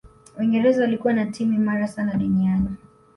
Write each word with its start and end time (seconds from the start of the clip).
uingereza 0.39 0.81
walikuwa 0.81 1.13
na 1.13 1.25
timu 1.25 1.53
imara 1.53 1.87
sana 1.87 2.13
duniani 2.13 2.69